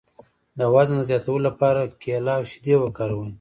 [0.59, 3.29] د وزن د زیاتولو لپاره کیله او شیدې وکاروئ